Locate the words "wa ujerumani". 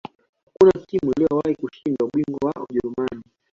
2.55-3.21